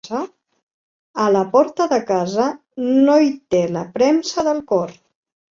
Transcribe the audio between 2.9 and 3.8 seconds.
no hi té